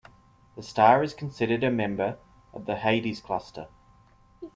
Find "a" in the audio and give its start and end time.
1.63-1.69